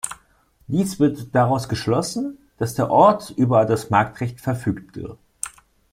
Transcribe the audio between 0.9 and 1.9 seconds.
wird daraus